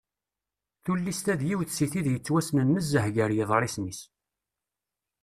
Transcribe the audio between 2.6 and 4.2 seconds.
nezzeh gar yeḍrisen-is.